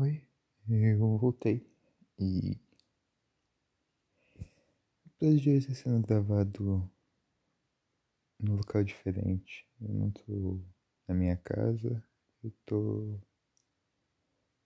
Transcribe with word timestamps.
Oi, 0.00 0.22
eu 0.68 1.18
voltei 1.18 1.66
e 2.20 2.56
episódio 5.04 5.40
de 5.40 5.50
está 5.56 5.74
sendo 5.74 6.06
gravado 6.06 6.88
num 8.38 8.54
local 8.54 8.84
diferente. 8.84 9.66
Eu 9.80 9.88
não 9.88 10.12
tô 10.12 10.60
na 11.08 11.16
minha 11.16 11.36
casa, 11.38 12.00
eu 12.44 12.52
tô 12.64 13.18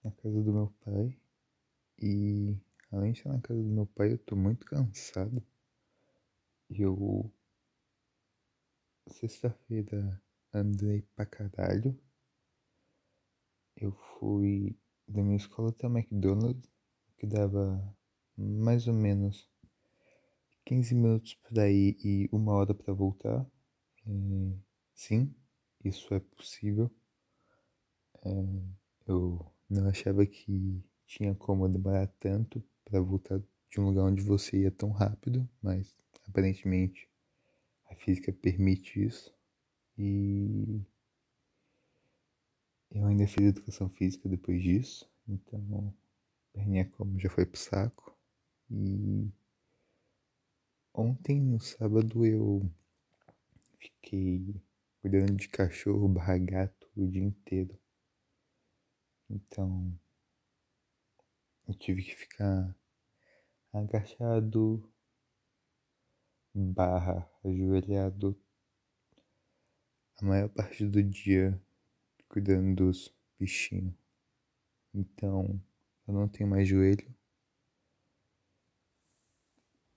na 0.04 0.10
casa 0.10 0.42
do 0.42 0.52
meu 0.52 0.70
pai 0.84 1.18
e 1.98 2.54
além 2.90 3.12
de 3.12 3.20
estar 3.20 3.32
na 3.32 3.40
casa 3.40 3.62
do 3.62 3.70
meu 3.70 3.86
pai 3.86 4.12
eu 4.12 4.18
tô 4.18 4.36
muito 4.36 4.66
cansado. 4.66 5.42
Eu 6.68 7.32
sexta-feira 9.06 10.22
andei 10.52 11.00
pra 11.16 11.24
caralho. 11.24 11.98
Eu 13.74 13.92
fui 13.92 14.76
da 15.06 15.22
minha 15.22 15.36
escola 15.36 15.70
até 15.70 15.86
o 15.86 15.90
McDonald's, 15.96 16.70
que 17.18 17.26
dava 17.26 17.82
mais 18.36 18.86
ou 18.88 18.94
menos 18.94 19.48
15 20.64 20.94
minutos 20.94 21.34
para 21.34 21.70
ir 21.70 21.96
e 22.04 22.28
uma 22.32 22.52
hora 22.52 22.74
para 22.74 22.92
voltar. 22.92 23.46
É, 24.06 24.56
sim, 24.94 25.34
isso 25.84 26.12
é 26.14 26.20
possível. 26.20 26.90
É, 28.24 28.30
eu 29.06 29.44
não 29.68 29.88
achava 29.88 30.24
que 30.24 30.82
tinha 31.06 31.34
como 31.34 31.68
demorar 31.68 32.06
tanto 32.18 32.62
para 32.84 33.00
voltar 33.00 33.40
de 33.70 33.80
um 33.80 33.86
lugar 33.86 34.04
onde 34.04 34.22
você 34.22 34.58
ia 34.58 34.70
tão 34.70 34.90
rápido, 34.90 35.48
mas 35.62 35.96
aparentemente 36.28 37.08
a 37.90 37.94
física 37.94 38.32
permite 38.32 39.04
isso. 39.04 39.32
E 39.98 40.80
eu 42.94 43.06
ainda 43.06 43.26
fiz 43.26 43.46
educação 43.46 43.88
física 43.88 44.28
depois 44.28 44.62
disso, 44.62 45.10
então 45.26 45.94
perninha 46.52 46.88
como 46.90 47.18
já 47.18 47.30
foi 47.30 47.46
pro 47.46 47.58
saco. 47.58 48.16
E 48.70 49.30
ontem, 50.92 51.40
no 51.40 51.58
sábado, 51.60 52.24
eu 52.24 52.70
fiquei 53.78 54.54
cuidando 55.00 55.34
de 55.36 55.48
cachorro 55.48 56.06
barra 56.08 56.38
gato 56.38 56.88
o 56.94 57.06
dia 57.06 57.24
inteiro. 57.24 57.78
Então 59.30 59.98
eu 61.66 61.74
tive 61.74 62.02
que 62.02 62.14
ficar 62.14 62.76
agachado 63.72 64.86
barra 66.54 67.26
ajoelhado 67.42 68.38
a 70.18 70.24
maior 70.24 70.50
parte 70.50 70.84
do 70.86 71.02
dia 71.02 71.58
cuidando 72.32 72.74
dos 72.74 73.14
bichinhos. 73.38 73.94
Então, 74.94 75.62
eu 76.08 76.14
não 76.14 76.26
tenho 76.26 76.48
mais 76.48 76.66
joelho. 76.66 77.14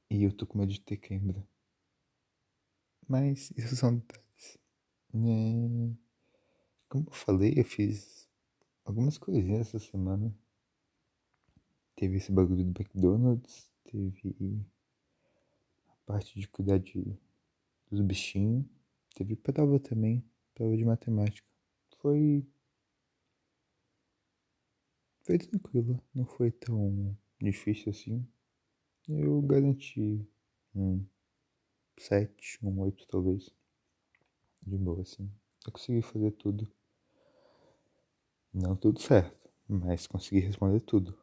E 0.09 0.21
eu 0.21 0.35
tô 0.35 0.45
com 0.45 0.59
medo 0.59 0.71
de 0.71 0.81
ter 0.81 0.97
queimbra. 0.97 1.47
Mas 3.07 3.51
isso 3.55 3.77
são 3.77 3.95
detalhes. 3.95 4.57
É... 5.13 5.95
Como 6.89 7.07
eu 7.07 7.13
falei, 7.13 7.53
eu 7.55 7.63
fiz 7.63 8.29
algumas 8.83 9.17
coisinhas 9.17 9.67
essa 9.67 9.79
semana. 9.79 10.37
Teve 11.95 12.17
esse 12.17 12.33
bagulho 12.33 12.65
do 12.65 12.81
McDonald's, 12.81 13.71
teve 13.85 14.61
a 15.87 15.95
parte 16.05 16.37
de 16.37 16.47
cuidar 16.49 16.79
de, 16.79 17.17
dos 17.89 18.01
bichinhos, 18.01 18.65
teve 19.15 19.37
prova 19.37 19.79
também, 19.79 20.21
prova 20.53 20.75
de 20.75 20.83
matemática 20.83 21.54
foi. 22.05 22.45
Foi 25.23 25.39
tranquila, 25.39 25.99
não 26.13 26.23
foi 26.23 26.51
tão 26.51 27.17
difícil 27.41 27.89
assim. 27.89 28.23
Eu 29.09 29.41
garanti 29.41 30.23
um 30.75 31.03
7, 31.97 32.59
um 32.63 32.79
8 32.79 33.07
talvez. 33.07 33.49
De 34.61 34.77
boa 34.77 35.01
assim. 35.01 35.27
Eu 35.65 35.71
consegui 35.71 36.03
fazer 36.03 36.29
tudo. 36.33 36.71
Não 38.53 38.75
tudo 38.75 39.01
certo, 39.01 39.49
mas 39.67 40.05
consegui 40.05 40.41
responder 40.41 40.81
tudo. 40.81 41.17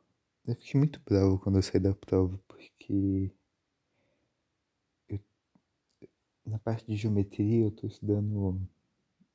Eu 0.45 0.57
fiquei 0.57 0.81
muito 0.81 1.01
bravo 1.07 1.39
quando 1.39 1.59
eu 1.59 1.63
saí 1.63 1.79
da 1.79 1.95
prova, 1.95 2.37
porque 2.49 3.31
na 6.45 6.59
parte 6.59 6.85
de 6.87 6.97
geometria 6.97 7.67
eu 7.67 7.71
tô 7.71 7.87
estudando 7.87 8.61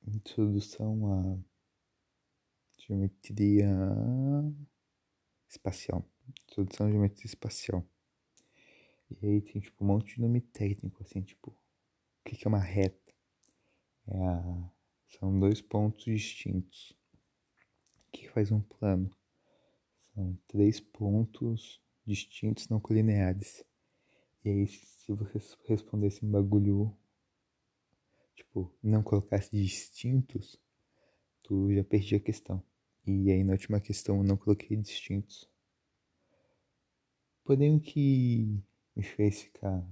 Introdução 0.08 1.12
à 1.12 1.38
geometria 2.80 3.68
espacial. 5.50 6.10
Introdução 6.44 6.88
à 6.88 6.92
geometria 6.92 7.26
espacial. 7.26 7.86
E 9.12 9.26
aí 9.26 9.42
tem 9.42 9.62
tipo 9.62 9.84
um 9.84 9.88
monte 9.88 10.16
de 10.16 10.22
nome 10.22 10.40
técnico, 10.40 11.04
assim, 11.04 11.22
tipo, 11.22 11.52
o 11.52 12.24
que, 12.24 12.46
é 12.46 12.48
uma 12.48 12.58
reta? 12.58 13.14
É 14.08 14.18
a, 14.18 14.72
são 15.10 15.38
dois 15.38 15.62
pontos 15.62 16.06
distintos. 16.06 16.98
O 18.08 18.12
que 18.12 18.30
faz 18.30 18.50
um 18.50 18.62
plano? 18.62 19.10
São 20.14 20.38
três 20.48 20.80
pontos 20.80 21.82
distintos 22.06 22.70
não 22.70 22.80
colineares. 22.80 23.62
E 24.46 24.50
aí, 24.50 24.68
se 24.68 25.12
você 25.12 25.40
respondesse 25.66 26.26
um 26.26 26.32
bagulho 26.32 26.98
tipo, 28.38 28.72
não 28.82 29.04
colocasse 29.04 29.50
distintos, 29.52 30.58
tu 31.44 31.74
já 31.74 31.84
perdi 31.84 32.16
a 32.16 32.20
questão. 32.20 32.64
E 33.06 33.32
aí 33.32 33.44
na 33.44 33.54
última 33.54 33.82
questão 33.82 34.18
eu 34.18 34.24
não 34.24 34.38
coloquei 34.38 34.78
distintos. 34.78 35.50
Porém 37.44 37.76
o 37.76 37.80
que 37.80 38.62
me 38.96 39.04
fez 39.04 39.42
ficar 39.42 39.86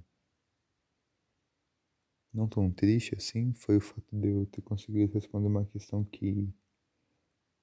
não 2.33 2.47
tão 2.47 2.69
triste 2.69 3.15
assim 3.15 3.53
foi 3.53 3.77
o 3.77 3.81
fato 3.81 4.15
de 4.15 4.27
eu 4.27 4.45
ter 4.45 4.61
conseguido 4.61 5.13
responder 5.13 5.47
uma 5.47 5.65
questão 5.65 6.03
que 6.03 6.53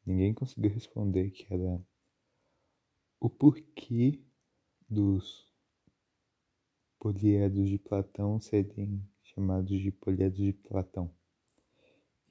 ninguém 0.04 0.32
conseguiu 0.32 0.70
responder, 0.70 1.30
que 1.30 1.52
era 1.52 1.80
o 3.20 3.28
porquê 3.28 4.18
dos 4.88 5.46
poliedros 6.98 7.68
de 7.68 7.78
Platão 7.78 8.40
serem 8.40 9.06
chamados 9.34 9.80
de 9.80 9.90
poliedros 9.90 10.42
de 10.42 10.52
Platão. 10.52 11.10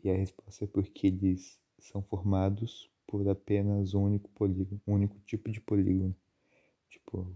E 0.03 0.09
a 0.09 0.15
resposta 0.15 0.65
é 0.65 0.67
porque 0.67 1.07
eles 1.07 1.59
são 1.79 2.01
formados 2.01 2.89
por 3.05 3.27
apenas 3.27 3.93
um 3.93 4.05
único 4.05 4.29
polígono, 4.31 4.81
um 4.87 4.93
único 4.93 5.19
tipo 5.19 5.51
de 5.51 5.59
polígono. 5.61 6.15
Tipo, 6.89 7.35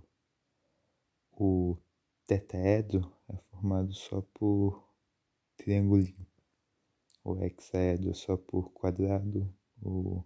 o 1.31 1.77
tetraedro 2.25 3.11
é 3.29 3.37
formado 3.51 3.93
só 3.93 4.21
por 4.33 4.87
triangulinho. 5.57 6.25
O 7.23 7.37
hexaedro 7.43 8.11
é 8.11 8.13
só 8.13 8.37
por 8.37 8.71
quadrado. 8.71 9.53
O 9.81 10.23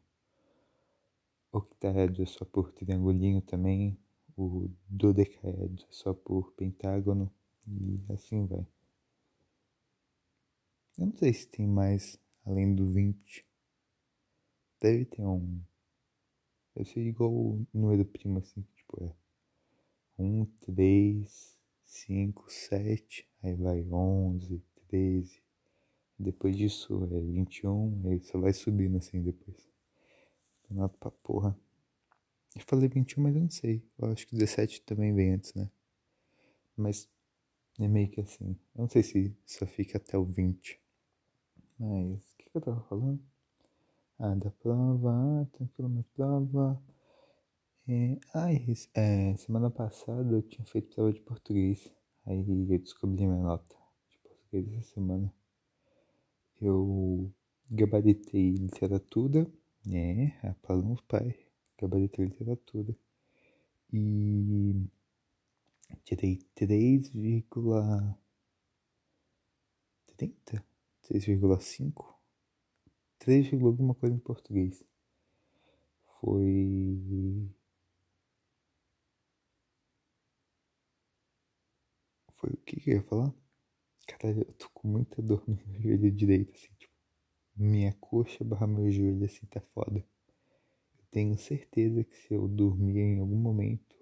octaedro 1.52 2.22
é 2.22 2.26
só 2.26 2.46
por 2.46 2.72
triangulinho 2.72 3.42
também. 3.42 3.98
O 4.38 4.70
dodecaedro 4.88 5.84
é 5.90 5.92
só 5.92 6.14
por 6.14 6.54
pentágono. 6.54 7.32
E 7.68 8.00
assim 8.14 8.46
vai. 8.46 8.66
Eu 10.98 11.08
não 11.08 11.18
sei 11.18 11.34
se 11.34 11.48
tem 11.48 11.68
mais 11.68 12.20
além 12.46 12.74
do 12.74 12.92
20. 12.92 13.46
Deve 14.82 15.06
ter 15.06 15.22
um. 15.22 15.62
Deve 16.76 16.90
ser 16.90 17.02
igual 17.02 17.32
o 17.32 17.68
número 17.74 18.06
primo, 18.06 18.40
assim, 18.40 18.62
tipo, 18.76 19.04
é 19.04 19.16
1, 20.18 20.46
3, 20.62 21.58
5, 21.86 22.52
7, 22.52 23.28
aí 23.44 23.56
vai 23.56 23.84
11, 23.84 24.64
13. 24.88 25.42
Depois 26.18 26.58
disso 26.58 27.08
é 27.12 27.20
21, 27.20 28.10
aí 28.10 28.20
só 28.20 28.40
vai 28.40 28.54
subindo 28.54 28.98
assim 28.98 29.22
depois. 29.22 29.70
Nota 30.70 30.98
pra 31.00 31.12
porra. 31.12 31.58
Eu 32.56 32.62
falei 32.68 32.88
21, 32.90 33.24
mas 33.24 33.36
eu 33.36 33.42
não 33.42 33.50
sei. 33.50 33.84
Eu 33.98 34.10
acho 34.12 34.28
que 34.28 34.36
17 34.36 34.82
também 34.82 35.14
vem 35.14 35.34
antes, 35.34 35.54
né? 35.54 35.72
Mas 36.76 37.10
é 37.80 37.88
meio 37.88 38.10
que 38.10 38.22
assim. 38.22 38.58
Eu 38.76 38.82
não 38.82 38.90
sei 38.90 39.04
se 39.04 39.36
só 39.46 39.66
fica 39.66 39.98
até 39.98 40.18
o 40.18 40.26
20. 40.26 40.80
Mas, 41.80 42.34
o 42.34 42.38
que, 42.38 42.50
que 42.50 42.58
eu 42.58 42.62
tava 42.62 42.82
falando? 42.82 43.20
Ah, 44.20 44.36
da 44.36 44.52
prova, 44.52 45.50
tranquilo, 45.54 45.90
minha 45.90 46.06
prova. 46.14 46.82
É, 47.88 48.20
ai, 48.36 48.66
é, 48.94 49.36
semana 49.38 49.70
passada 49.72 50.36
eu 50.36 50.42
tinha 50.42 50.66
feito 50.66 50.94
prova 50.94 51.14
de 51.14 51.22
português. 51.22 51.92
Aí 52.26 52.40
eu 52.40 52.80
descobri 52.80 53.26
minha 53.26 53.42
nota 53.42 53.76
de 54.10 54.18
português 54.20 54.74
essa 54.74 54.94
semana. 54.94 55.34
Eu 56.62 57.32
gabaritei 57.72 58.52
literatura, 58.52 59.48
né? 59.86 60.38
A 60.44 60.54
Palão 60.56 60.96
Pai. 61.08 61.36
Gabaritei 61.80 62.26
literatura. 62.26 62.96
E 63.92 64.76
tirei 66.04 66.40
3,30? 66.56 68.18
3,5, 71.04 72.16
3, 73.20 73.54
alguma 73.54 73.96
coisa 73.96 74.16
em 74.16 74.20
português. 74.20 74.84
foi. 76.20 77.50
Foi 82.38 82.50
o 82.52 82.58
que, 82.58 82.80
que 82.80 82.90
eu 82.92 82.96
ia 82.96 83.04
falar? 83.04 83.34
Caralho, 84.08 84.42
eu 84.48 84.54
tô 84.54 84.70
com 84.74 84.88
muita 84.88 85.22
dor 85.22 85.44
no 85.48 85.56
meu 85.56 85.82
joelho 85.82 86.12
direito, 86.12 86.54
assim, 86.56 86.74
tipo. 86.78 86.94
Minha 87.56 87.94
coxa 88.00 88.44
barra 88.44 88.68
meu 88.68 88.90
joelho, 88.92 89.26
assim, 89.26 89.46
tá 89.48 89.60
foda. 89.74 90.06
Eu 91.00 91.06
tenho 91.12 91.38
certeza 91.38 92.04
que 92.04 92.16
se 92.16 92.34
eu 92.34 92.48
dormir 92.48 92.98
em 93.00 93.20
algum 93.20 93.38
momento, 93.38 93.96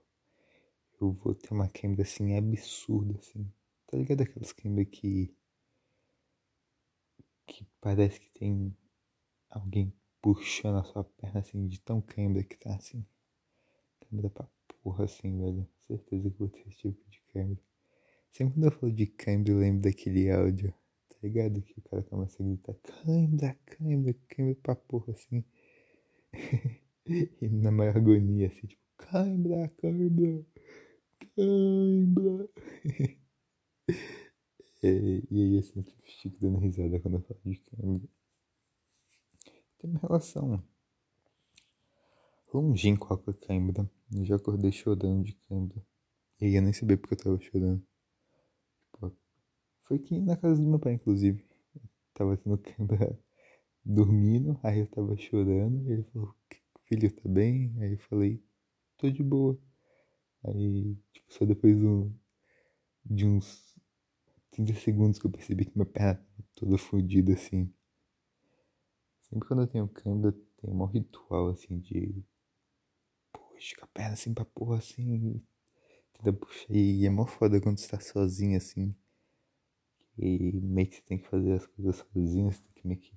eu 0.99 1.13
vou 1.13 1.35
ter 1.35 1.53
uma 1.53 1.69
queimada, 1.69 2.01
assim, 2.03 2.35
absurda, 2.35 3.17
assim. 3.19 3.51
Tá 3.88 3.97
ligado 3.97 4.21
aquelas 4.21 4.51
queimadas 4.51 4.89
que. 4.91 5.33
que 7.45 7.65
parece 7.79 8.19
que 8.19 8.29
tem 8.31 8.75
alguém 9.49 9.94
puxando 10.21 10.79
a 10.79 10.83
sua 10.83 11.03
perna, 11.03 11.39
assim, 11.39 11.67
de 11.67 11.79
tão 11.81 12.01
queimada 12.01 12.44
que 12.44 12.57
tá, 12.57 12.75
assim. 12.75 13.05
Queimada 14.01 14.29
pra 14.29 14.49
porra, 14.83 15.05
assim, 15.05 15.38
velho. 15.39 15.67
Certeza 15.88 16.29
que 16.29 16.38
vou 16.38 16.49
ter 16.49 16.67
esse 16.67 16.77
tipo 16.77 17.09
de 17.09 17.21
queimada. 17.31 17.61
Sempre 18.31 18.53
quando 18.55 18.65
eu 18.65 18.71
falo 18.71 18.91
de 18.91 19.07
cãibra, 19.07 19.53
eu 19.53 19.59
lembro 19.59 19.81
daquele 19.81 20.29
áudio, 20.29 20.73
tá 21.09 21.15
ligado? 21.23 21.61
Que 21.61 21.79
o 21.79 21.81
cara 21.83 22.03
começa 22.03 22.41
a 22.41 22.45
gritar 22.45 22.75
cãibra, 22.75 23.57
cãibra, 23.65 24.15
cãibra 24.27 24.55
pra 24.61 24.75
porra, 24.75 25.13
assim. 25.13 25.44
e 27.41 27.47
na 27.49 27.71
maior 27.71 27.97
agonia, 27.97 28.47
assim, 28.47 28.67
tipo, 28.67 28.81
cãibra, 28.97 29.69
cãibra, 29.77 30.45
cãibra. 31.18 32.50
e, 34.84 35.24
e 35.30 35.42
aí 35.42 35.56
eu 35.56 35.64
sempre 35.64 35.94
fico 36.04 36.38
dando 36.40 36.60
risada 36.60 37.00
quando 37.00 37.16
eu 37.16 37.22
falo 37.22 37.40
de 37.46 37.60
cãibra. 37.60 38.10
Tem 39.80 39.90
uma 39.90 40.00
relação 40.00 40.64
longínqua 42.54 43.18
com 43.18 43.31
a 43.31 43.34
cãibra. 43.34 43.90
Eu 44.12 44.25
já 44.25 44.36
acordei 44.36 44.72
chorando 44.72 45.24
de 45.24 45.34
cãibra. 45.34 45.86
E 46.40 46.46
aí 46.46 46.56
eu 46.56 46.62
nem 46.62 46.74
sabia 46.74 46.98
porque 46.98 47.14
eu 47.14 47.18
tava 47.18 47.40
chorando. 47.40 47.84
Foi 49.88 49.96
aqui 49.96 50.19
na 50.19 50.36
casa 50.36 50.62
do 50.62 50.68
meu 50.68 50.80
pai, 50.80 50.94
inclusive. 50.94 51.46
Eu 51.74 51.81
tava 52.14 52.36
tendo 52.36 52.58
câimbra 52.58 53.18
dormindo, 53.86 54.60
aí 54.62 54.80
eu 54.80 54.88
tava 54.88 55.16
chorando. 55.16 55.90
ele 55.90 56.04
falou: 56.12 56.36
Filho, 56.84 57.10
tá 57.10 57.30
bem? 57.30 57.74
Aí 57.80 57.94
eu 57.94 58.00
falei: 58.00 58.44
Tô 58.98 59.10
de 59.10 59.24
boa. 59.24 59.58
Aí, 60.44 60.95
tipo, 61.13 61.34
só 61.34 61.45
depois 61.45 61.78
do, 61.78 62.12
de 63.06 63.25
uns 63.25 63.75
30 64.51 64.74
segundos 64.75 65.19
que 65.19 65.25
eu 65.28 65.31
percebi 65.31 65.66
que 65.66 65.75
minha 65.75 65.86
perna 65.86 66.16
tava 66.16 66.50
toda 66.56 66.78
fodida 66.78 67.34
assim. 67.34 67.72
Sempre 69.22 69.48
quando 69.48 69.63
eu 69.63 69.68
tenho 69.68 69.88
câimbra, 69.88 70.31
tem 70.31 70.69
um 70.69 70.86
ritual 70.86 71.50
assim 71.50 71.80
de. 71.80 72.24
Puxa, 73.31 73.75
com 73.78 73.86
a 73.86 73.88
perna 73.88 74.13
assim 74.13 74.34
pra 74.34 74.45
porra 74.45 74.78
assim. 74.78 75.42
Tenta 76.13 76.34
puxar. 76.34 76.74
E 76.74 77.06
é 77.06 77.10
mó 77.10 77.25
foda 77.25 77.62
quando 77.62 77.78
você 77.78 77.88
tá 77.90 78.00
sozinho 78.00 78.57
assim. 78.57 78.95
E 80.18 80.60
meio 80.62 80.88
que 80.90 80.95
você 80.95 81.01
tem 81.04 81.18
que 81.19 81.28
fazer 81.28 81.54
as 81.54 81.68
coisas 81.68 81.98
sozinho, 81.98 82.51
você 82.51 82.62
tem 82.62 82.74
que 82.74 82.88
meio 82.88 83.00
que, 83.00 83.13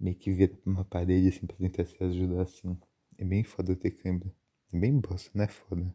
meio 0.00 0.16
que 0.16 0.32
virar 0.32 0.56
pra 0.56 0.70
uma 0.70 0.84
parede 0.84 1.28
assim 1.28 1.46
pra 1.46 1.56
tentar 1.56 1.84
se 1.84 2.02
ajudar 2.02 2.42
assim. 2.42 2.78
É 3.18 3.24
bem 3.24 3.44
foda 3.44 3.76
ter 3.76 3.90
câimbra. 3.90 4.34
É 4.72 4.78
bem 4.78 4.98
bosta, 4.98 5.30
não 5.34 5.44
é 5.44 5.48
foda. 5.48 5.94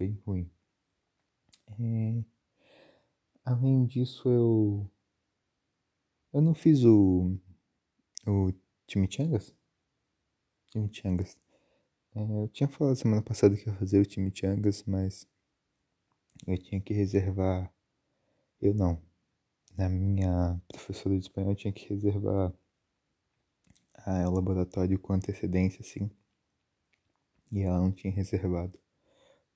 Bem 0.00 0.20
ruim. 0.26 0.50
É... 1.78 2.24
Além 3.44 3.86
disso, 3.86 4.28
eu. 4.28 4.90
Eu 6.32 6.40
não 6.40 6.54
fiz 6.54 6.82
o. 6.84 7.38
O 8.26 8.52
Chimichangas? 8.88 9.54
Chimichangas. 10.72 11.38
É, 12.16 12.20
eu 12.42 12.48
tinha 12.48 12.68
falado 12.68 12.96
semana 12.96 13.22
passada 13.22 13.56
que 13.56 13.68
ia 13.68 13.76
fazer 13.76 14.00
o 14.00 14.10
Chimichangas, 14.10 14.82
mas. 14.84 15.28
Eu 16.46 16.58
tinha 16.58 16.80
que 16.80 16.94
reservar. 16.94 17.72
Eu 18.60 18.74
não 18.74 19.00
na 19.80 19.88
minha 19.88 20.60
professora 20.68 21.14
de 21.16 21.22
espanhol 21.22 21.54
tinha 21.54 21.72
que 21.72 21.88
reservar 21.88 22.52
a, 23.94 24.28
o 24.28 24.34
laboratório 24.34 24.98
com 24.98 25.12
antecedência, 25.12 25.80
assim. 25.80 26.10
E 27.50 27.62
ela 27.62 27.80
não 27.80 27.90
tinha 27.90 28.12
reservado. 28.12 28.78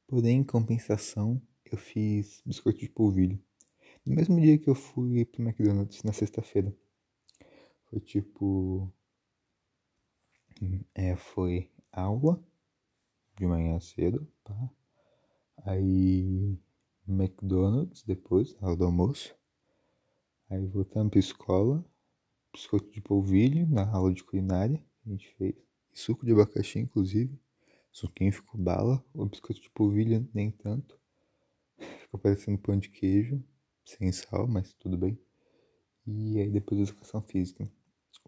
Porém, 0.06 0.40
em 0.40 0.44
compensação, 0.44 1.40
eu 1.64 1.78
fiz 1.78 2.42
biscoito 2.44 2.80
de 2.80 2.88
polvilho. 2.88 3.42
No 4.04 4.14
mesmo 4.14 4.38
dia 4.40 4.58
que 4.58 4.68
eu 4.68 4.74
fui 4.74 5.24
pro 5.24 5.42
McDonald's, 5.42 6.02
na 6.02 6.12
sexta-feira. 6.12 6.74
Foi 7.86 8.00
tipo. 8.00 8.92
É, 10.94 11.16
foi 11.16 11.70
aula 11.90 12.42
de 13.36 13.46
manhã 13.46 13.80
cedo, 13.80 14.26
tá? 14.44 14.70
Aí 15.64 16.58
McDonald's 17.08 18.02
depois, 18.02 18.56
aula 18.60 18.76
do 18.76 18.84
almoço. 18.84 19.34
Aí 20.48 20.66
voltamos 20.66 21.10
para 21.10 21.18
escola, 21.18 21.84
biscoito 22.52 22.90
de 22.90 23.00
polvilho 23.00 23.66
na 23.68 23.90
aula 23.90 24.12
de 24.12 24.22
culinária 24.22 24.78
que 24.78 25.08
a 25.08 25.12
gente 25.12 25.34
fez. 25.36 25.54
E 25.92 25.98
suco 25.98 26.24
de 26.26 26.32
abacaxi, 26.32 26.78
inclusive. 26.78 27.38
Suquinho 27.94 28.32
ficou 28.32 28.61
bala. 28.61 29.02
O 29.14 29.25
biscoito 29.25 29.62
de 29.62 29.70
polvilho 29.70 30.29
nem 30.35 30.50
tanto. 30.50 30.99
Ficou 32.00 32.20
parecendo 32.20 32.58
pão 32.58 32.76
de 32.76 32.88
queijo, 32.88 33.43
sem 33.87 34.11
sal, 34.11 34.46
mas 34.46 34.75
tudo 34.75 34.99
bem. 34.99 35.19
E 36.06 36.41
aí 36.41 36.50
depois 36.50 36.81
a 36.81 36.82
educação 36.82 37.23
física. 37.23 37.70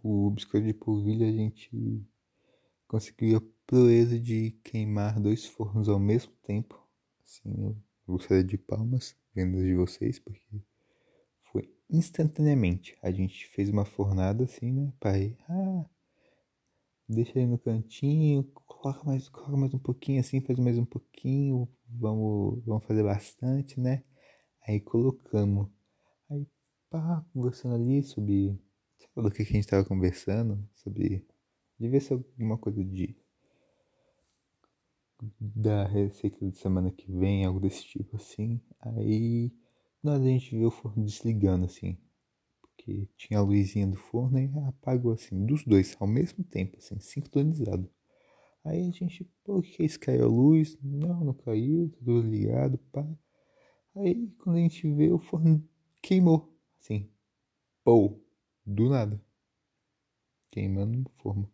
O 0.02 0.30
biscoito 0.30 0.66
de 0.66 0.72
polvilho 0.72 1.26
a 1.26 1.32
gente 1.32 2.06
conseguiu 2.86 3.38
a 3.38 3.42
proeza 3.66 4.18
de 4.18 4.52
queimar 4.62 5.20
dois 5.20 5.44
fornos 5.44 5.88
ao 5.88 5.98
mesmo 5.98 6.32
tempo. 6.44 6.80
Assim, 7.24 7.52
eu 7.64 7.76
gostaria 8.06 8.44
de 8.44 8.56
palmas, 8.56 9.16
vendo 9.34 9.60
de 9.60 9.74
vocês, 9.74 10.20
porque 10.20 10.62
instantaneamente. 11.90 12.96
A 13.02 13.10
gente 13.10 13.46
fez 13.48 13.70
uma 13.70 13.84
fornada 13.84 14.44
assim, 14.44 14.70
né? 14.72 14.92
Pai, 15.00 15.36
ah, 15.48 15.84
deixa 17.08 17.38
ele 17.38 17.48
no 17.48 17.58
cantinho, 17.58 18.44
coloca 18.86 19.04
mais, 19.04 19.28
coloca 19.28 19.56
mais 19.56 19.74
um 19.74 19.78
pouquinho 19.78 20.20
assim, 20.20 20.40
faz 20.40 20.58
mais 20.60 20.78
um 20.78 20.84
pouquinho, 20.84 21.68
vamos, 21.88 22.62
vamos 22.64 22.84
fazer 22.84 23.02
bastante, 23.02 23.80
né? 23.80 24.04
Aí 24.66 24.80
colocamos. 24.80 25.68
Aí, 26.30 26.46
pá, 26.88 27.24
conversando 27.32 27.74
ali 27.74 28.02
sobre. 28.02 28.56
Sabe 28.98 29.28
do 29.28 29.34
que 29.34 29.42
a 29.42 29.44
gente 29.44 29.66
tava 29.66 29.84
conversando? 29.84 30.64
Sobre. 30.74 31.26
Devia 31.78 32.00
ser 32.00 32.14
alguma 32.14 32.56
coisa 32.58 32.84
de. 32.84 33.16
Da 35.40 35.86
receita 35.86 36.48
de 36.48 36.56
semana 36.56 36.90
que 36.90 37.10
vem, 37.10 37.44
algo 37.44 37.58
desse 37.58 37.84
tipo 37.84 38.16
assim. 38.16 38.60
Aí 38.78 39.52
nós 40.02 40.20
a 40.20 40.26
gente 40.26 40.56
viu 40.56 40.68
o 40.68 40.70
forno 40.70 41.04
desligando 41.04 41.64
assim. 41.64 41.98
Porque 42.60 43.08
tinha 43.16 43.40
a 43.40 43.42
luzinha 43.42 43.86
do 43.86 43.96
forno 43.96 44.38
e 44.38 44.48
apagou 44.68 45.12
assim, 45.12 45.44
dos 45.44 45.64
dois 45.64 45.96
ao 45.98 46.06
mesmo 46.06 46.44
tempo, 46.44 46.76
assim, 46.76 47.00
sincronizado. 47.00 47.90
Aí 48.66 48.88
a 48.88 48.90
gente, 48.90 49.24
pô, 49.44 49.62
que 49.62 49.82
é 49.82 49.86
isso? 49.86 50.00
Caiu 50.00 50.24
a 50.24 50.28
luz? 50.28 50.76
Não, 50.82 51.24
não 51.24 51.34
caiu, 51.34 51.88
tudo 51.90 52.20
ligado, 52.20 52.78
pá. 52.92 53.06
Aí 53.94 54.28
quando 54.38 54.56
a 54.56 54.60
gente 54.60 54.92
vê, 54.92 55.10
o 55.10 55.18
forno 55.18 55.66
queimou, 56.02 56.54
assim, 56.80 57.08
pô, 57.84 58.20
do 58.64 58.88
nada. 58.88 59.22
Queimando 60.50 61.08
o 61.08 61.22
forno. 61.22 61.52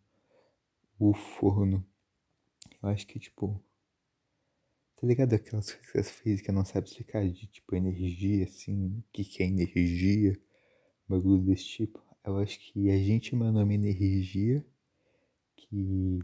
O 0.99 1.13
forno. 1.15 1.87
Eu 2.83 2.89
acho 2.89 3.07
que, 3.07 3.19
tipo, 3.19 3.63
Tá 5.03 5.09
ligado 5.09 5.35
aquelas 5.35 5.75
coisas 5.93 6.13
físicas 6.13 6.55
não 6.55 6.65
sabe 6.65 6.87
explicar 6.87 7.29
de 7.29 7.49
tipo 7.49 7.75
energia, 7.75 8.45
assim, 8.45 8.99
o 8.99 9.05
que, 9.13 9.25
que 9.25 9.43
é 9.43 9.47
energia, 9.47 10.41
bagulho 11.09 11.43
desse 11.43 11.65
tipo. 11.65 12.01
Eu 12.25 12.39
acho 12.39 12.61
que 12.61 12.89
a 12.89 12.97
gente 12.97 13.35
emanou 13.35 13.65
uma 13.65 13.75
energia 13.75 14.65
que 15.57 16.21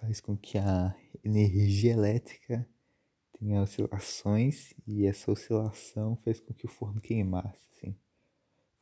faz 0.00 0.20
com 0.20 0.36
que 0.36 0.58
a 0.58 0.96
energia 1.22 1.92
elétrica 1.92 2.68
tenha 3.38 3.62
oscilações 3.62 4.74
e 4.86 5.06
essa 5.06 5.30
oscilação 5.30 6.16
fez 6.16 6.40
com 6.40 6.52
que 6.54 6.66
o 6.66 6.68
forno 6.68 7.00
queimasse, 7.00 7.64
assim. 7.72 7.96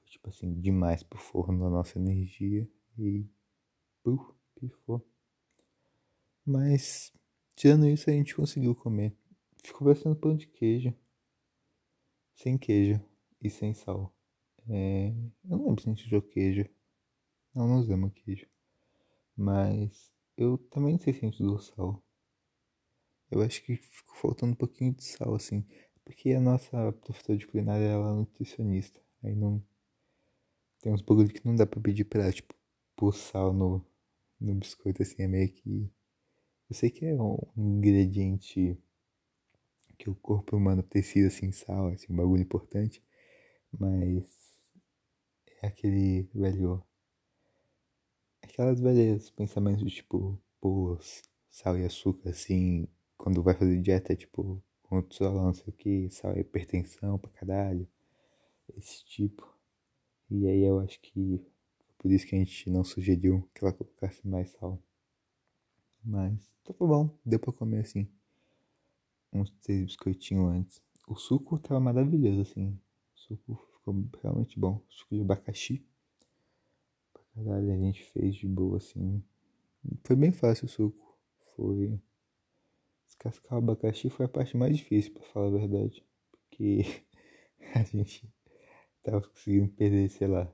Tipo 0.07 0.31
assim, 0.31 0.61
demais 0.61 1.03
pro 1.03 1.19
forno 1.19 1.67
a 1.67 1.71
nossa 1.71 1.99
energia 1.99 2.69
e 2.99 3.27
puf, 4.03 4.33
pifou. 4.55 5.07
Mas 6.47 7.13
Tirando 7.59 7.89
isso, 7.89 8.09
a 8.09 8.13
gente 8.13 8.37
conseguiu 8.37 8.73
comer. 8.73 9.13
Ficou 9.65 9.89
parecendo 9.89 10.15
pão 10.15 10.37
de 10.37 10.47
queijo. 10.47 10.95
Sem 12.37 12.57
queijo 12.57 13.05
e 13.43 13.51
sem 13.51 13.75
sal. 13.75 14.15
É... 14.69 15.09
Eu 15.09 15.59
não 15.59 15.67
lembro 15.67 15.83
se 15.83 15.89
a 15.89 15.93
gente 15.93 16.07
usou 16.07 16.23
queijo. 16.23 16.65
Não, 17.53 17.67
não 17.67 17.81
usamos 17.81 18.13
queijo. 18.13 18.47
Mas 19.37 20.13
eu 20.39 20.57
também 20.71 20.93
não 20.93 21.01
sei 21.01 21.13
se 21.13 21.27
a 21.27 21.29
gente 21.29 21.63
sal. 21.63 22.03
Eu 23.31 23.43
acho 23.43 23.63
que 23.63 23.77
ficou 23.77 24.15
faltando 24.17 24.53
um 24.53 24.57
pouquinho 24.57 24.95
de 24.95 25.05
sal, 25.05 25.35
assim. 25.35 25.67
Porque 26.05 26.31
a 26.31 26.41
nossa 26.41 26.93
professora 26.93 27.37
de 27.37 27.47
culinária 27.47 27.85
ela 27.85 28.13
é 28.13 28.15
nutricionista. 28.15 29.01
Aí 29.23 29.35
não. 29.35 29.63
Tem 30.81 30.93
uns 30.93 31.03
bagulho 31.03 31.29
que 31.29 31.45
não 31.45 31.57
dá 31.57 31.67
pra 31.67 31.81
pedir 31.81 32.05
pra 32.05 32.33
tipo, 32.33 32.55
pôr 32.97 33.13
sal 33.15 33.53
no, 33.53 33.85
no 34.41 34.55
biscoito, 34.55 35.03
assim, 35.03 35.23
é 35.23 35.29
meio 35.29 35.53
que. 35.53 35.91
Eu 36.71 36.77
sei 36.77 36.91
que 36.91 37.05
é 37.05 37.15
um 37.15 37.39
ingrediente 37.57 38.79
que 39.99 40.09
o 40.09 40.15
corpo 40.15 40.57
humano 40.57 40.83
precisa, 40.83 41.29
assim, 41.29 41.51
sal, 41.51 41.89
assim, 41.89 42.13
um 42.13 42.17
bagulho 42.17 42.43
importante, 42.43 43.03
mas 43.73 44.25
é 45.63 45.67
aquele 45.67 46.31
velho. 46.35 46.83
Aquelas 48.51 48.81
velhas 48.81 49.31
pensamentos 49.31 49.85
de 49.85 49.91
tipo, 49.91 50.41
pô, 50.61 50.99
sal 51.51 51.79
e 51.79 51.85
açúcar, 51.85 52.31
assim, 52.31 52.89
quando 53.17 53.43
vai 53.43 53.55
fazer 53.55 53.81
dieta, 53.81 54.15
é 54.15 54.17
tipo, 54.17 54.63
controlar 54.83 55.45
não 55.45 55.55
sei 55.55 55.69
o 55.69 55.73
que, 55.73 56.11
sal 56.11 56.33
é 56.33 56.41
hipertensão 56.41 57.19
pra 57.19 57.31
caralho, 57.31 57.87
esse 58.77 59.05
tipo. 59.05 59.47
E 60.31 60.49
aí 60.49 60.63
eu 60.63 60.81
acho 60.81 60.99
que 61.01 61.45
por 61.99 62.11
isso 62.11 62.27
que 62.27 62.35
a 62.35 62.39
gente 62.39 62.71
não 62.71 62.83
sugeriu 62.83 63.49
que 63.55 63.63
ela 63.63 63.73
colocasse 63.73 64.27
mais 64.27 64.51
sal. 64.53 64.83
Mas 66.03 66.51
tava 66.65 66.87
bom, 66.87 67.19
deu 67.25 67.39
pra 67.39 67.53
comer 67.53 67.81
assim. 67.81 68.09
Uns 69.33 69.51
três 69.63 69.85
biscoitinhos 69.85 70.51
antes. 70.51 70.83
O 71.07 71.15
suco 71.17 71.59
tava 71.59 71.81
maravilhoso, 71.81 72.41
assim. 72.41 72.81
O 73.15 73.19
suco 73.19 73.69
ficou 73.75 73.95
realmente 74.23 74.59
bom. 74.59 74.83
Suco 74.89 75.15
de 75.15 75.21
abacaxi. 75.21 75.85
Caralho, 77.39 77.73
a 77.73 77.77
gente 77.77 78.03
fez 78.03 78.35
de 78.35 78.49
boa, 78.49 78.79
assim. 78.79 79.23
Foi 80.05 80.17
bem 80.17 80.33
fácil 80.33 80.67
o 80.67 80.69
suco. 80.69 81.17
Foi. 81.55 82.01
Descascar 83.07 83.55
o 83.55 83.59
abacaxi 83.59 84.11
foi 84.11 84.27
a 84.27 84.29
parte 84.29 84.57
mais 84.57 84.77
difícil, 84.77 85.13
pra 85.15 85.23
falar 85.23 85.47
a 85.47 85.59
verdade. 85.59 86.05
Porque 86.33 86.83
a 87.75 87.83
gente 87.85 88.29
tava 89.05 89.21
conseguindo 89.21 89.69
perder, 89.69 90.11
sei 90.11 90.27
lá, 90.27 90.53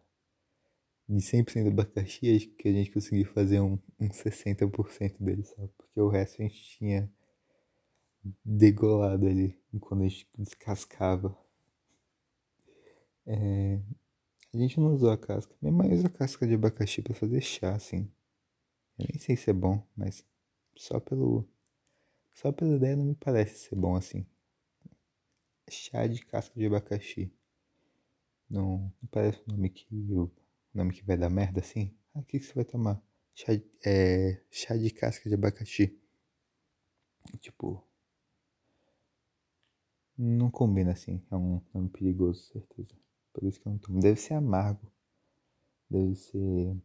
de 1.08 1.22
100% 1.22 1.64
do 1.64 1.70
abacaxi, 1.70 2.36
acho 2.36 2.48
que 2.50 2.68
a 2.68 2.72
gente 2.72 2.90
conseguiu 2.90 3.26
fazer 3.32 3.60
um, 3.60 3.78
um 3.98 4.08
60% 4.10 5.16
dele, 5.20 5.42
sabe? 5.42 5.70
Porque 5.78 6.00
o 6.00 6.08
resto 6.08 6.42
a 6.42 6.44
gente 6.44 6.62
tinha 6.78 7.10
degolado 8.44 9.26
ali 9.26 9.58
quando 9.80 10.02
a 10.02 10.08
gente 10.08 10.28
descascava. 10.36 11.34
É, 13.26 13.80
a 14.54 14.60
gente 14.60 14.78
não 14.78 14.94
usou 14.94 15.10
a 15.10 15.18
casca. 15.18 15.54
Usa 15.62 16.06
a 16.06 16.10
casca 16.10 16.46
de 16.46 16.54
abacaxi 16.54 17.02
para 17.02 17.14
fazer 17.14 17.40
chá, 17.40 17.74
assim. 17.74 18.10
Eu 18.98 19.06
nem 19.10 19.18
sei 19.18 19.36
se 19.36 19.50
é 19.50 19.52
bom, 19.52 19.84
mas 19.96 20.24
só 20.76 21.00
pelo. 21.00 21.48
Só 22.32 22.52
pela 22.52 22.76
ideia 22.76 22.96
não 22.96 23.04
me 23.04 23.14
parece 23.14 23.68
ser 23.68 23.76
bom 23.76 23.96
assim. 23.96 24.26
Chá 25.68 26.06
de 26.06 26.24
casca 26.24 26.54
de 26.58 26.66
abacaxi. 26.66 27.32
Não, 28.48 28.92
não 29.02 29.08
parece 29.10 29.40
o 29.46 29.52
nome 29.52 29.70
que 29.70 29.86
eu 30.10 30.30
nome 30.72 30.92
que 30.92 31.04
vai 31.04 31.16
dar 31.16 31.30
merda 31.30 31.60
assim? 31.60 31.96
Ah, 32.14 32.20
o 32.20 32.24
que, 32.24 32.38
que 32.38 32.44
você 32.44 32.54
vai 32.54 32.64
tomar? 32.64 33.02
Chá, 33.34 33.52
é, 33.84 34.40
chá 34.50 34.76
de 34.76 34.90
casca 34.90 35.28
de 35.28 35.34
abacaxi. 35.34 35.98
Tipo. 37.40 37.82
Não 40.16 40.50
combina 40.50 40.92
assim. 40.92 41.20
É 41.30 41.36
um 41.36 41.60
nome 41.72 41.88
perigoso, 41.88 42.44
certeza. 42.52 43.03
Por 43.34 43.44
isso 43.44 43.60
que 43.60 43.66
eu 43.66 43.72
não 43.72 43.78
tomo. 43.78 44.00
Deve 44.00 44.18
ser 44.18 44.34
amargo. 44.34 44.90
Deve 45.90 46.14
ser. 46.14 46.76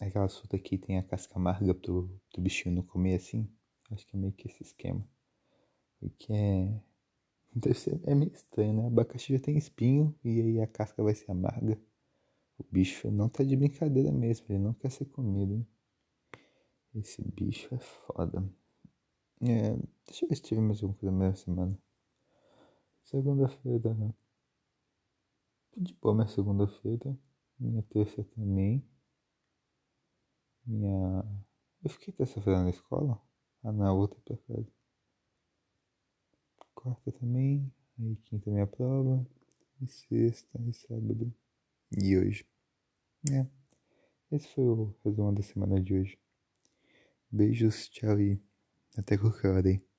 Aquela 0.00 0.28
fruta 0.28 0.58
que 0.58 0.78
tem 0.78 0.98
a 0.98 1.02
casca 1.02 1.36
amarga 1.36 1.74
pro, 1.74 2.08
pro 2.30 2.42
bichinho 2.42 2.76
não 2.76 2.82
comer 2.82 3.16
assim. 3.16 3.50
Acho 3.90 4.06
que 4.06 4.16
é 4.16 4.18
meio 4.18 4.32
que 4.32 4.46
esse 4.46 4.62
esquema. 4.62 5.04
Porque 5.98 6.32
é. 6.32 6.80
Deve 7.52 7.74
ser. 7.78 8.00
É 8.04 8.14
meio 8.14 8.30
estranho, 8.32 8.74
né? 8.74 8.86
Abacaxi 8.86 9.32
já 9.32 9.40
tem 9.40 9.56
espinho 9.56 10.14
e 10.22 10.40
aí 10.40 10.60
a 10.60 10.66
casca 10.66 11.02
vai 11.02 11.14
ser 11.14 11.30
amarga. 11.32 11.80
O 12.58 12.64
bicho 12.70 13.10
não 13.10 13.28
tá 13.28 13.42
de 13.42 13.56
brincadeira 13.56 14.12
mesmo, 14.12 14.46
ele 14.50 14.58
não 14.58 14.74
quer 14.74 14.90
ser 14.90 15.06
comido, 15.06 15.54
hein? 15.54 15.66
Esse 16.94 17.22
bicho 17.22 17.74
é 17.74 17.78
foda. 17.78 18.44
É, 19.40 19.74
deixa 20.06 20.24
eu 20.24 20.28
ver 20.28 20.36
se 20.36 20.42
tive 20.42 20.60
mais 20.60 20.82
alguma 20.82 20.98
coisa 20.98 21.16
na 21.16 21.34
semana. 21.34 21.78
Segunda-feira. 23.04 23.94
Né? 23.94 24.12
De 25.76 25.94
boa 25.94 26.14
minha 26.14 26.26
segunda-feira. 26.26 27.16
Minha 27.58 27.82
terça 27.82 28.24
também. 28.24 28.84
Minha. 30.66 31.24
Eu 31.82 31.90
fiquei 31.90 32.12
terça-feira 32.12 32.62
na 32.62 32.70
escola? 32.70 33.20
Ah, 33.62 33.72
na 33.72 33.92
outra 33.92 34.20
pra 34.24 34.36
casa. 34.36 34.66
Quarta 36.74 37.12
também. 37.12 37.72
Aí 37.98 38.16
quinta 38.16 38.50
minha 38.50 38.66
prova. 38.66 39.26
E 39.80 39.86
sexta 39.86 40.60
e 40.60 40.72
sábado. 40.72 41.32
E 41.96 42.16
hoje. 42.18 42.46
É. 43.30 43.46
Esse 44.32 44.48
foi 44.48 44.64
o 44.64 44.94
resumo 45.04 45.32
da 45.32 45.42
semana 45.42 45.80
de 45.80 45.94
hoje. 45.94 46.18
Beijos, 47.30 47.88
tchau 47.88 48.20
e 48.20 48.40
até 48.96 49.16
qualquer 49.16 49.48
hora 49.48 49.68
aí. 49.68 49.89